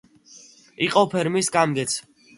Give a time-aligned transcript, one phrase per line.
[0.87, 2.03] იყო ფერმის გამგეც.